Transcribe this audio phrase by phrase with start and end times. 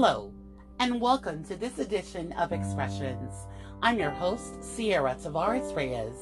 [0.00, 0.32] Hello,
[0.78, 3.34] and welcome to this edition of Expressions.
[3.82, 6.14] I'm your host, Ciara Tavares Reyes.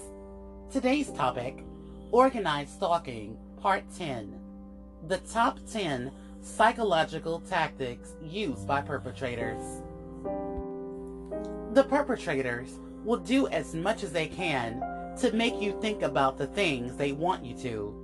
[0.73, 1.63] Today's topic
[2.11, 4.41] Organized Stalking, Part 10
[5.09, 6.11] The Top 10
[6.41, 9.83] Psychological Tactics Used by Perpetrators.
[11.75, 14.81] The perpetrators will do as much as they can
[15.19, 17.95] to make you think about the things they want you to.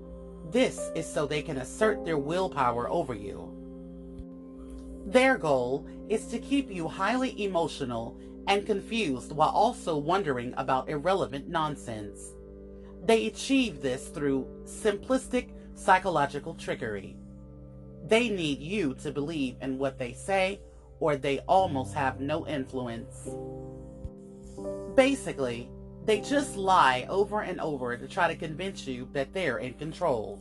[0.50, 3.62] This is so they can assert their willpower over you.
[5.06, 8.16] Their goal is to keep you highly emotional
[8.47, 12.34] and confused while also wondering about irrelevant nonsense.
[13.05, 17.16] They achieve this through simplistic psychological trickery.
[18.07, 20.60] They need you to believe in what they say,
[21.01, 23.29] or they almost have no influence.
[24.95, 25.69] Basically,
[26.05, 30.38] they just lie over and over to try to convince you that they're in control.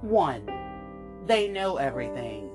[0.00, 1.24] 1.
[1.26, 2.50] They know everything.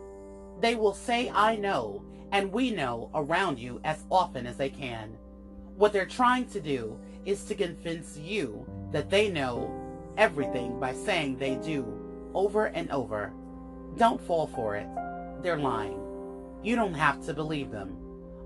[0.63, 5.17] They will say, I know, and we know around you as often as they can.
[5.75, 9.75] What they're trying to do is to convince you that they know
[10.15, 11.85] everything by saying they do
[12.33, 13.33] over and over.
[13.97, 14.87] Don't fall for it.
[15.41, 15.99] They're lying.
[16.63, 17.97] You don't have to believe them.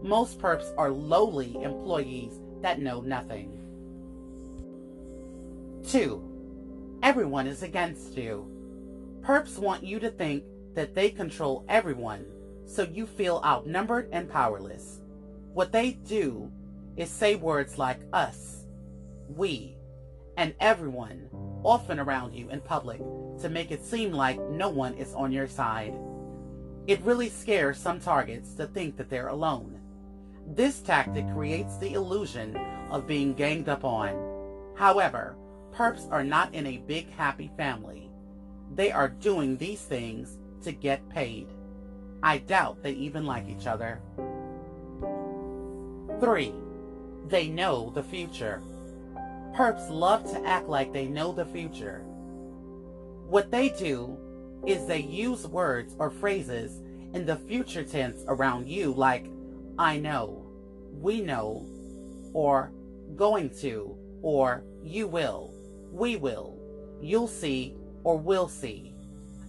[0.01, 3.59] Most perps are lowly employees that know nothing.
[5.87, 6.99] 2.
[7.03, 8.49] Everyone is against you.
[9.21, 10.43] Perps want you to think
[10.77, 12.23] that they control everyone,
[12.67, 15.01] so you feel outnumbered and powerless.
[15.55, 16.51] What they do
[16.95, 18.63] is say words like us,
[19.27, 19.75] we,
[20.37, 21.29] and everyone,
[21.63, 22.99] often around you in public,
[23.41, 25.97] to make it seem like no one is on your side.
[26.85, 29.79] It really scares some targets to think that they're alone.
[30.45, 32.55] This tactic creates the illusion
[32.91, 34.13] of being ganged up on.
[34.75, 35.37] However,
[35.73, 38.11] perps are not in a big happy family.
[38.75, 41.47] They are doing these things to get paid.
[42.23, 44.01] I doubt they even like each other.
[46.19, 46.53] 3.
[47.27, 48.61] They know the future.
[49.55, 52.03] Perps love to act like they know the future.
[53.27, 54.17] What they do
[54.65, 56.81] is they use words or phrases
[57.13, 59.29] in the future tense around you like
[59.79, 60.45] I know,
[60.99, 61.65] we know,
[62.33, 62.71] or
[63.15, 65.53] going to, or you will,
[65.91, 66.57] we will,
[67.01, 68.93] you'll see, or will see.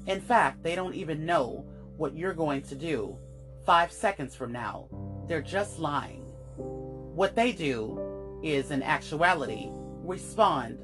[0.08, 1.66] In fact, they don't even know
[1.98, 3.16] what you're going to do
[3.66, 4.88] five seconds from now.
[5.26, 6.22] They're just lying.
[6.56, 9.68] What they do is, in actuality,
[10.02, 10.78] respond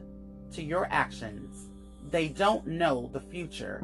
[0.52, 1.70] to your actions.
[2.10, 3.78] They don't know the future,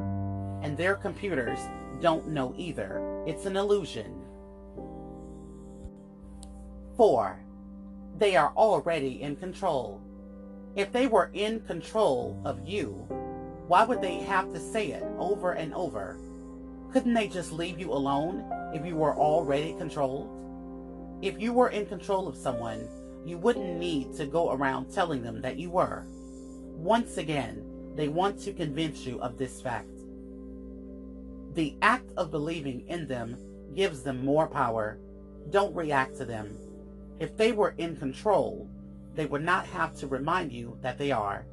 [0.61, 1.59] and their computers
[1.99, 3.23] don't know either.
[3.25, 4.21] It's an illusion.
[6.97, 7.43] 4.
[8.19, 9.99] They are already in control.
[10.75, 13.07] If they were in control of you,
[13.71, 16.17] why would they have to say it over and over?
[16.91, 18.43] Couldn't they just leave you alone
[18.73, 20.27] if you were already controlled?
[21.21, 22.89] If you were in control of someone,
[23.25, 26.05] you wouldn't need to go around telling them that you were.
[26.75, 27.63] Once again,
[27.95, 30.01] they want to convince you of this fact.
[31.53, 33.37] The act of believing in them
[33.73, 34.99] gives them more power.
[35.49, 36.57] Don't react to them.
[37.21, 38.69] If they were in control,
[39.15, 41.45] they would not have to remind you that they are.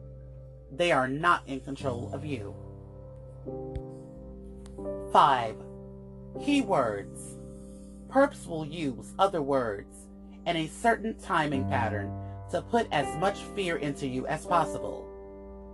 [0.70, 2.54] They are not in control of you.
[5.12, 5.56] 5.
[6.38, 7.34] Keywords.
[8.10, 9.94] Perps will use other words
[10.46, 12.12] and a certain timing pattern
[12.50, 15.06] to put as much fear into you as possible.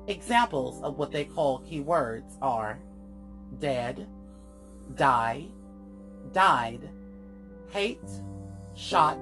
[0.08, 2.78] Examples of what they call keywords are
[3.60, 4.06] dead,
[4.96, 5.46] die,
[6.32, 6.88] died,
[7.70, 8.00] hate,
[8.74, 9.18] shot,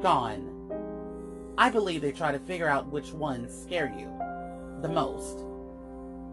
[0.00, 0.48] gone.
[1.58, 4.21] I believe they try to figure out which ones scare you
[4.82, 5.44] the most,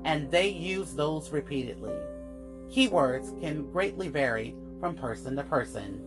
[0.06, 1.94] and they use those repeatedly.
[2.70, 6.02] Keywords can greatly vary from person to person.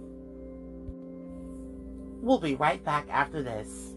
[2.21, 3.95] We'll be right back after this.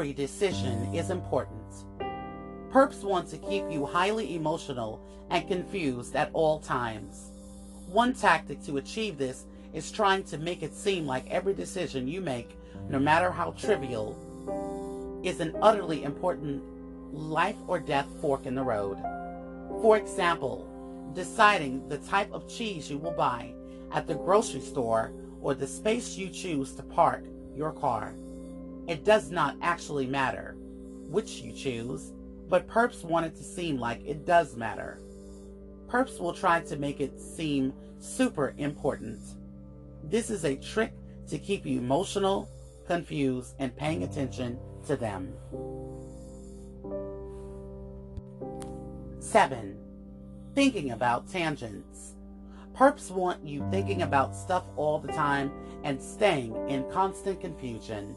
[0.00, 1.84] Every decision is important.
[2.72, 4.98] Perps want to keep you highly emotional
[5.28, 7.32] and confused at all times.
[7.86, 9.44] One tactic to achieve this
[9.74, 12.48] is trying to make it seem like every decision you make,
[12.88, 14.16] no matter how trivial,
[15.22, 16.62] is an utterly important
[17.12, 18.96] life or death fork in the road.
[19.82, 20.66] For example,
[21.12, 23.52] deciding the type of cheese you will buy
[23.92, 25.12] at the grocery store
[25.42, 28.14] or the space you choose to park your car.
[28.90, 30.56] It does not actually matter
[31.08, 32.12] which you choose,
[32.48, 35.00] but perps want it to seem like it does matter.
[35.86, 39.20] Perps will try to make it seem super important.
[40.02, 40.92] This is a trick
[41.28, 42.50] to keep you emotional,
[42.88, 44.58] confused, and paying attention
[44.88, 45.34] to them.
[49.20, 49.78] 7.
[50.56, 52.16] Thinking about tangents.
[52.74, 55.52] Perps want you thinking about stuff all the time
[55.84, 58.16] and staying in constant confusion.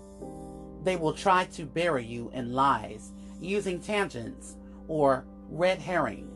[0.84, 4.56] They will try to bury you in lies using tangents
[4.88, 6.30] or red herring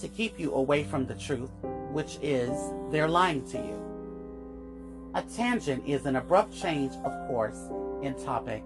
[0.00, 1.50] to keep you away from the truth,
[1.90, 2.50] which is
[2.90, 5.10] they're lying to you.
[5.14, 7.68] A tangent is an abrupt change of course
[8.02, 8.64] in topic.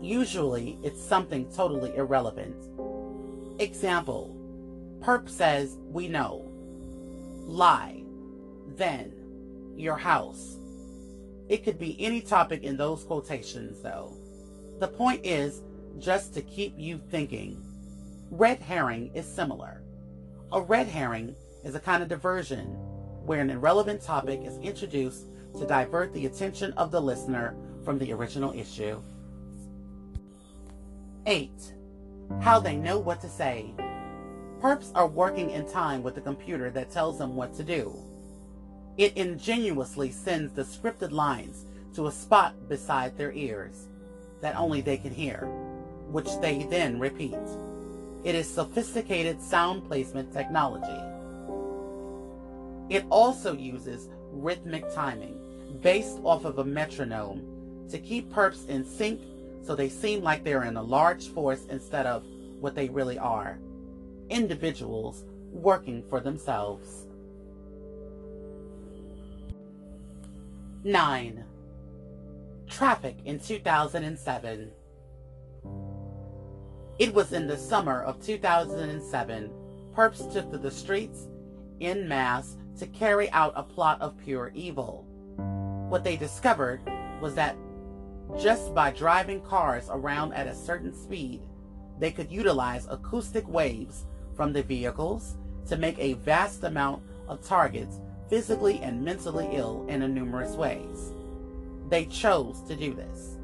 [0.00, 2.56] Usually it's something totally irrelevant.
[3.60, 4.36] Example
[5.02, 6.48] Perp says, We know.
[7.46, 8.04] Lie.
[8.76, 9.12] Then.
[9.76, 10.56] Your house.
[11.48, 14.16] It could be any topic in those quotations, though.
[14.82, 15.62] The point is
[16.00, 17.62] just to keep you thinking.
[18.32, 19.80] Red herring is similar.
[20.50, 22.64] A red herring is a kind of diversion
[23.24, 25.26] where an irrelevant topic is introduced
[25.56, 29.00] to divert the attention of the listener from the original issue.
[31.26, 31.52] 8.
[32.40, 33.72] How they know what to say.
[34.60, 37.96] Perps are working in time with the computer that tells them what to do.
[38.98, 43.86] It ingenuously sends the scripted lines to a spot beside their ears
[44.42, 45.46] that only they can hear,
[46.10, 47.38] which they then repeat.
[48.24, 51.00] It is sophisticated sound placement technology.
[52.94, 55.38] It also uses rhythmic timing
[55.80, 59.20] based off of a metronome to keep perps in sync
[59.62, 62.24] so they seem like they're in a large force instead of
[62.60, 63.58] what they really are
[64.32, 67.06] individuals working for themselves.
[70.84, 71.44] 9.
[72.72, 74.70] Traffic in 2007.
[76.98, 79.50] It was in the summer of 2007.
[79.94, 81.28] Perps took to the streets
[81.80, 85.04] in mass to carry out a plot of pure evil.
[85.90, 86.80] What they discovered
[87.20, 87.56] was that
[88.40, 91.42] just by driving cars around at a certain speed,
[91.98, 95.36] they could utilize acoustic waves from the vehicles
[95.68, 101.12] to make a vast amount of targets physically and mentally ill in numerous ways.
[101.92, 103.36] They chose to do this.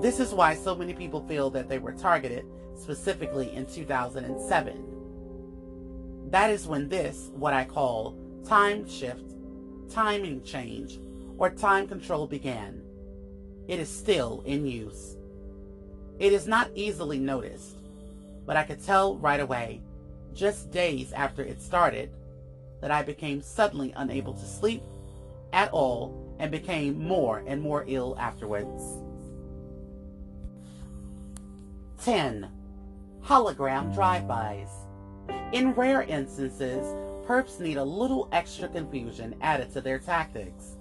[0.00, 2.46] This is why so many people feel that they were targeted
[2.76, 6.30] specifically in 2007.
[6.30, 9.34] That is when this, what I call time shift,
[9.90, 11.00] timing change,
[11.36, 12.80] or time control began.
[13.66, 15.16] It is still in use.
[16.20, 17.78] It is not easily noticed,
[18.46, 19.80] but I could tell right away,
[20.32, 22.12] just days after it started,
[22.80, 24.84] that I became suddenly unable to sleep
[25.52, 28.82] at all and became more and more ill afterwards.
[32.02, 32.48] 10.
[33.24, 34.68] Hologram drive-bys.
[35.52, 36.86] In rare instances,
[37.26, 40.76] perps need a little extra confusion added to their tactics.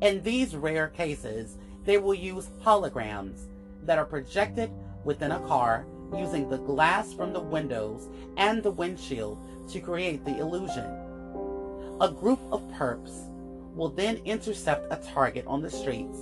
[0.00, 3.42] In these rare cases, they will use holograms
[3.84, 4.70] that are projected
[5.04, 5.86] within a car
[6.16, 9.38] using the glass from the windows and the windshield
[9.68, 10.86] to create the illusion.
[12.00, 13.31] A group of perps
[13.74, 16.18] will then intercept a target on the streets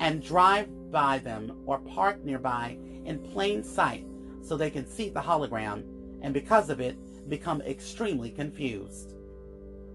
[0.00, 4.06] and drive by them or park nearby in plain sight
[4.42, 5.82] so they can see the hologram
[6.22, 6.96] and because of it
[7.28, 9.14] become extremely confused.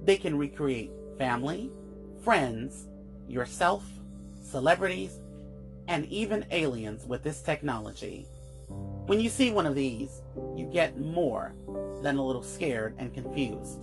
[0.04, 1.72] They can recreate family,
[2.24, 2.88] friends,
[3.28, 3.84] yourself,
[4.44, 5.20] celebrities,
[5.88, 8.26] and even aliens with this technology.
[9.06, 10.22] When you see one of these,
[10.56, 11.54] you get more
[12.02, 13.80] than a little scared and confused.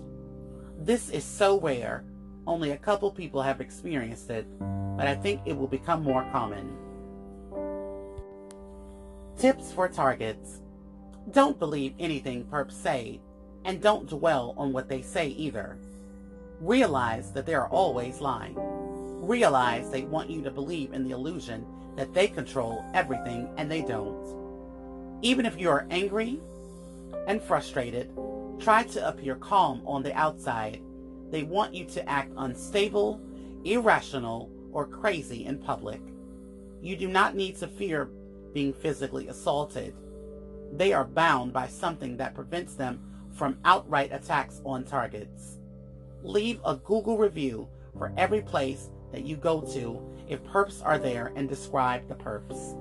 [0.78, 2.04] This is so rare,
[2.48, 4.46] only a couple people have experienced it,
[4.96, 6.76] but I think it will become more common.
[9.38, 10.60] Tips for targets.
[11.30, 13.20] Don't believe anything perps say,
[13.64, 15.78] and don't dwell on what they say either.
[16.60, 18.56] Realize that they are always lying
[19.28, 23.82] realize they want you to believe in the illusion that they control everything and they
[23.82, 24.34] don't.
[25.22, 26.40] Even if you are angry
[27.26, 28.10] and frustrated,
[28.58, 30.80] try to appear calm on the outside.
[31.30, 33.20] They want you to act unstable,
[33.64, 36.00] irrational, or crazy in public.
[36.80, 38.10] You do not need to fear
[38.52, 39.94] being physically assaulted.
[40.72, 43.00] They are bound by something that prevents them
[43.32, 45.58] from outright attacks on targets.
[46.22, 51.32] Leave a Google review for every place that you go to if perps are there
[51.36, 52.76] and describe the perps.